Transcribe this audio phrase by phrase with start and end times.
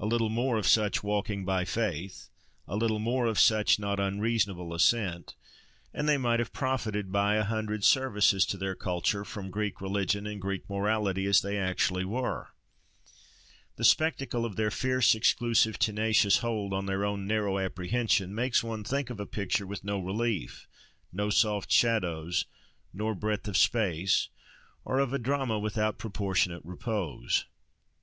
[0.00, 2.30] A little more of such "walking by faith,"
[2.66, 5.34] a little more of such not unreasonable "assent,"
[5.92, 10.26] and they might have profited by a hundred services to their culture, from Greek religion
[10.26, 12.54] and Greek morality, as they actually were.
[13.76, 18.84] The spectacle of their fierce, exclusive, tenacious hold on their own narrow apprehension, makes one
[18.84, 20.66] think of a picture with no relief,
[21.12, 22.46] no soft shadows
[22.94, 24.30] nor breadth of space,
[24.86, 27.44] or of a drama without proportionate repose.